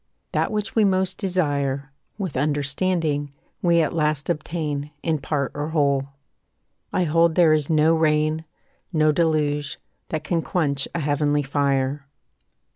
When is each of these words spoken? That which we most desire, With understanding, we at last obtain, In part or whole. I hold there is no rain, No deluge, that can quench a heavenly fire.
That 0.31 0.49
which 0.51 0.73
we 0.75 0.83
most 0.83 1.19
desire, 1.19 1.93
With 2.17 2.35
understanding, 2.35 3.31
we 3.61 3.83
at 3.83 3.93
last 3.93 4.31
obtain, 4.31 4.89
In 5.03 5.19
part 5.19 5.51
or 5.53 5.69
whole. 5.69 6.09
I 6.91 7.03
hold 7.03 7.35
there 7.35 7.53
is 7.53 7.69
no 7.69 7.93
rain, 7.93 8.43
No 8.91 9.11
deluge, 9.11 9.77
that 10.09 10.23
can 10.23 10.41
quench 10.41 10.87
a 10.95 10.99
heavenly 11.01 11.43
fire. 11.43 12.07